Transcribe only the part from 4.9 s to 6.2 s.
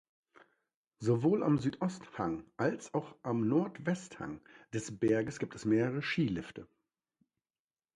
Berges gibt es mehrere